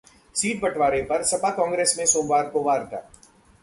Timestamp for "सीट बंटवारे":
0.35-1.01